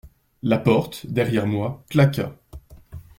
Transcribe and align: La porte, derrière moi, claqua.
La 0.41 0.57
porte, 0.57 1.05
derrière 1.05 1.45
moi, 1.45 1.85
claqua. 1.87 2.35